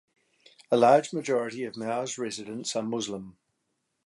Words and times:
A 0.71 0.77
large 0.77 1.13
majority 1.13 1.63
of 1.63 1.77
Mao's 1.77 2.17
residents 2.17 2.75
are 2.75 2.81
Muslim. 2.81 3.37